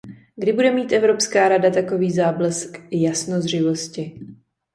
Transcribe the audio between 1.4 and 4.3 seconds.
rada takový záblesk jasnozřivosti?